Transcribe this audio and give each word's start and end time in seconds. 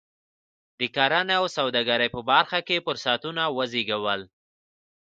د 0.79 0.81
کرنې 0.95 1.33
او 1.39 1.45
سوداګرۍ 1.57 2.09
په 2.15 2.21
برخه 2.29 2.59
کې 2.67 2.83
فرصتونه 2.85 3.43
وزېږول. 3.57 4.21